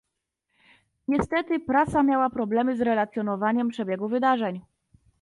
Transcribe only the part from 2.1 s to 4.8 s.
problemy z relacjonowaniem przebiegu wydarzeń